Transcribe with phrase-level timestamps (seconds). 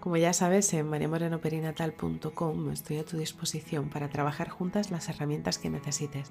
[0.00, 5.70] Como ya sabes, en mariamorenoperinatal.com estoy a tu disposición para trabajar juntas las herramientas que
[5.70, 6.30] necesites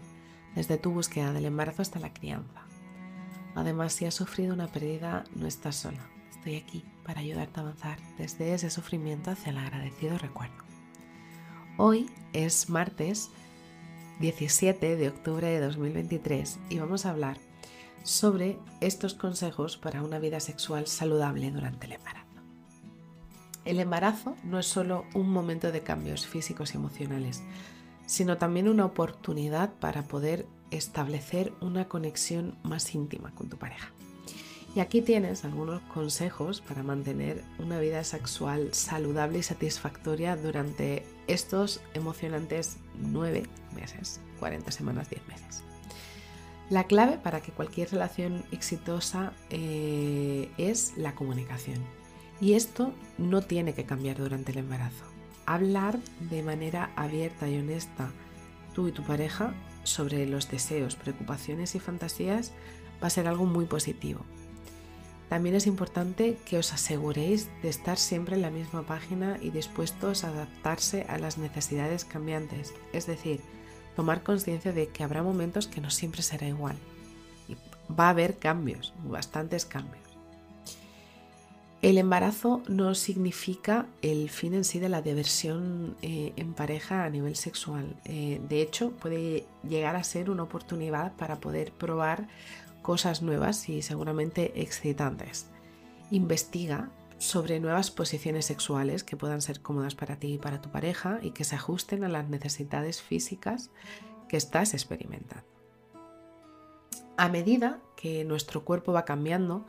[0.55, 2.61] desde tu búsqueda del embarazo hasta la crianza.
[3.55, 6.09] Además, si has sufrido una pérdida, no estás sola.
[6.29, 10.63] Estoy aquí para ayudarte a avanzar desde ese sufrimiento hacia el agradecido recuerdo.
[11.77, 13.29] Hoy es martes
[14.21, 17.37] 17 de octubre de 2023 y vamos a hablar
[18.03, 22.26] sobre estos consejos para una vida sexual saludable durante el embarazo.
[23.67, 27.43] El embarazo no es solo un momento de cambios físicos y emocionales,
[28.05, 33.91] sino también una oportunidad para poder establecer una conexión más íntima con tu pareja.
[34.73, 41.81] Y aquí tienes algunos consejos para mantener una vida sexual saludable y satisfactoria durante estos
[41.93, 43.43] emocionantes nueve
[43.75, 45.63] meses, 40 semanas, 10 meses.
[46.69, 51.83] La clave para que cualquier relación exitosa eh, es la comunicación.
[52.39, 55.97] Y esto no tiene que cambiar durante el embarazo hablar
[56.29, 58.11] de manera abierta y honesta
[58.75, 62.51] tú y tu pareja sobre los deseos, preocupaciones y fantasías
[63.01, 64.21] va a ser algo muy positivo.
[65.29, 70.23] También es importante que os aseguréis de estar siempre en la misma página y dispuestos
[70.23, 73.41] a adaptarse a las necesidades cambiantes, es decir,
[73.95, 76.77] tomar conciencia de que habrá momentos que no siempre será igual.
[77.89, 80.06] Va a haber cambios, bastantes cambios.
[81.81, 87.09] El embarazo no significa el fin en sí de la diversión eh, en pareja a
[87.09, 87.95] nivel sexual.
[88.05, 92.27] Eh, de hecho, puede llegar a ser una oportunidad para poder probar
[92.81, 95.49] cosas nuevas y seguramente excitantes.
[96.09, 96.89] Investiga
[97.19, 101.31] sobre nuevas posiciones sexuales que puedan ser cómodas para ti y para tu pareja y
[101.31, 103.69] que se ajusten a las necesidades físicas
[104.27, 105.45] que estás experimentando.
[107.17, 109.65] A medida que nuestro cuerpo va cambiando,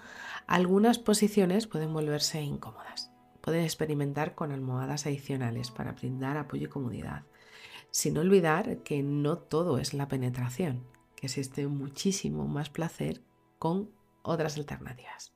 [0.48, 3.12] algunas posiciones pueden volverse incómodas.
[3.42, 7.24] Pueden experimentar con almohadas adicionales para brindar apoyo y comodidad.
[7.90, 10.86] Sin olvidar que no todo es la penetración,
[11.16, 13.22] que existe muchísimo más placer
[13.58, 13.90] con
[14.22, 15.34] otras alternativas.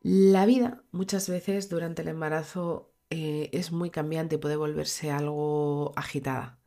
[0.00, 5.92] La vida muchas veces durante el embarazo eh, es muy cambiante y puede volverse algo
[5.94, 6.58] agitada,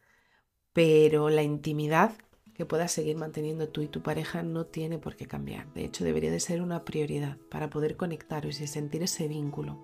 [0.71, 2.15] pero la intimidad
[2.55, 5.71] que puedas seguir manteniendo tú y tu pareja no tiene por qué cambiar.
[5.73, 9.77] De hecho, debería de ser una prioridad para poder conectaros y sentir ese vínculo.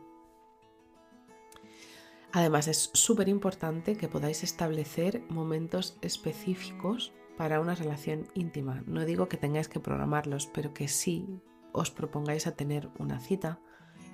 [2.32, 8.84] Además, es súper importante que podáis establecer momentos específicos para una relación íntima.
[8.88, 11.42] No digo que tengáis que programarlos, pero que sí
[11.74, 13.59] os propongáis a tener una cita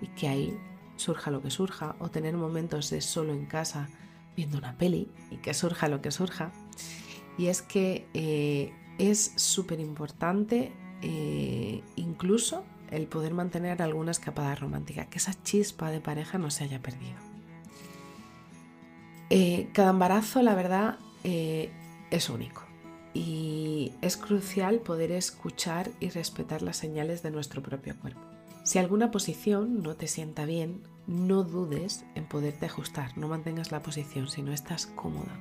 [0.02, 0.60] y que ahí
[0.96, 3.88] surja lo que surja, o tener momentos de solo en casa
[4.36, 6.52] viendo una peli y que surja lo que surja
[7.38, 10.72] y es que eh, es súper importante
[11.02, 16.64] eh, incluso el poder mantener alguna escapada romántica, que esa chispa de pareja no se
[16.64, 17.18] haya perdido.
[19.30, 22.64] Eh, cada embarazo, la verdad, es único
[23.14, 28.22] y es crucial poder escuchar y respetar las señales de nuestro propio cuerpo.
[28.64, 33.82] Si alguna posición no te sienta bien, no dudes en poderte ajustar, no mantengas la
[33.82, 35.38] posición si no estás cómoda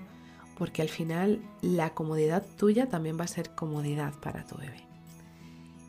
[0.59, 4.83] porque al final la comodidad tuya también va a ser comodidad para tu bebé.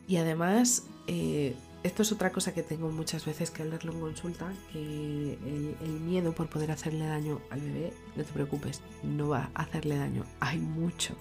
[0.06, 4.52] Y además, eh, esto es otra cosa que tengo muchas veces que hablarlo en consulta,
[4.72, 5.38] que
[5.80, 9.96] el, miedo por poder hacerle daño al bebé, no te preocupes, no va a hacerle
[9.96, 10.24] daño.
[10.40, 11.14] Hay mucho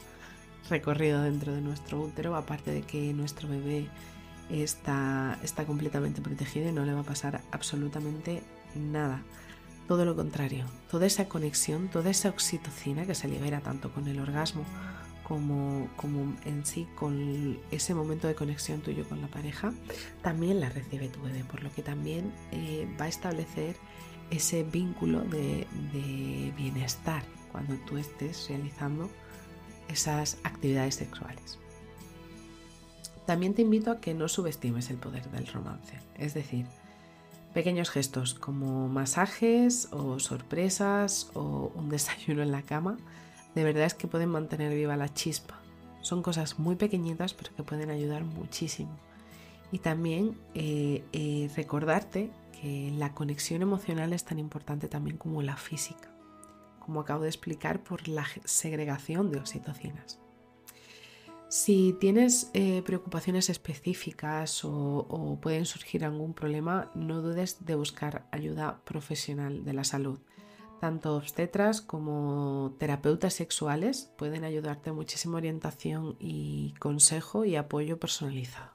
[0.69, 3.87] recorrido dentro de nuestro útero, aparte de que nuestro bebé
[4.49, 8.41] está, está completamente protegido y no le va a pasar absolutamente
[8.75, 9.21] nada.
[9.87, 14.19] Todo lo contrario, toda esa conexión, toda esa oxitocina que se libera tanto con el
[14.19, 14.65] orgasmo
[15.23, 19.73] como, como en sí con ese momento de conexión tuyo con la pareja,
[20.21, 23.75] también la recibe tu bebé, por lo que también eh, va a establecer
[24.29, 29.09] ese vínculo de, de bienestar cuando tú estés realizando
[29.87, 31.59] esas actividades sexuales.
[33.25, 36.65] También te invito a que no subestimes el poder del romance, es decir,
[37.57, 42.97] Pequeños gestos como masajes o sorpresas o un desayuno en la cama,
[43.55, 45.59] de verdad es que pueden mantener viva la chispa.
[46.01, 48.95] Son cosas muy pequeñitas pero que pueden ayudar muchísimo.
[49.71, 52.29] Y también eh, eh, recordarte
[52.61, 56.11] que la conexión emocional es tan importante también como la física,
[56.77, 60.19] como acabo de explicar por la segregación de oxitocinas.
[61.49, 68.81] Si tienes eh, preocupaciones específicas o, pueden surgir algún problema, no dudes de buscar ayuda
[68.83, 70.19] profesional de la salud.
[70.81, 78.71] Tanto obstetras como terapeutas sexuales pueden ayudarte muchísima orientación y consejo y apoyo personalizado.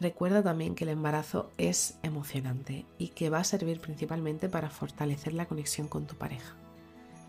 [0.00, 5.32] Recuerda también que el embarazo es emocionante y que va a servir principalmente para fortalecer
[5.32, 6.56] la conexión con tu pareja.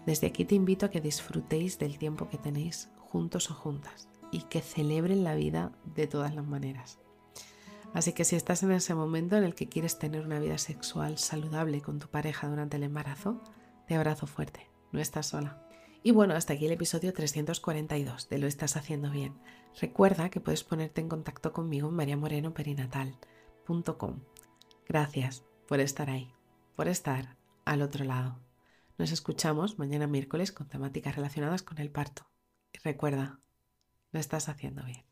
[0.08, 4.44] Desde aquí te invito a que disfrutéis del tiempo que tenéis juntos o juntas y
[4.44, 6.98] que celebren la vida de todas las maneras.
[7.94, 11.18] Así que si estás en ese momento en el que quieres tener una vida sexual
[11.18, 13.42] saludable con tu pareja durante el embarazo,
[13.86, 15.62] te abrazo fuerte, no estás sola.
[16.04, 19.34] Y bueno, hasta aquí el episodio 342 de Lo estás haciendo bien.
[19.78, 24.20] Recuerda que puedes ponerte en contacto conmigo en mariamorenoperinatal.com.
[24.88, 26.32] Gracias por estar ahí,
[26.78, 28.47] por estar al otro lado.
[28.98, 32.28] Nos escuchamos mañana miércoles con temáticas relacionadas con el parto.
[32.74, 33.40] Y recuerda,
[34.12, 35.06] lo estás haciendo bien.